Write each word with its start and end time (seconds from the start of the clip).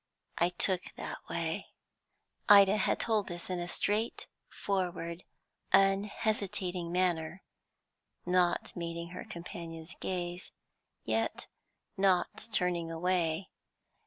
I 0.39 0.49
took 0.49 0.95
that 0.97 1.19
way." 1.29 1.67
Ida 2.49 2.77
had 2.77 2.99
told 2.99 3.27
this 3.27 3.51
in 3.51 3.59
a 3.59 3.67
straightforward, 3.67 5.25
unhesitating 5.71 6.91
manner, 6.91 7.43
not 8.25 8.75
meeting 8.75 9.09
her 9.09 9.23
companion's 9.23 9.93
gaze, 9.99 10.51
yet 11.03 11.45
not 11.97 12.49
turning 12.51 12.89
away. 12.89 13.51